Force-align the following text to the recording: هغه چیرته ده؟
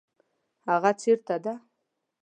هغه 0.69 0.91
چیرته 1.01 1.35
ده؟ 1.43 1.53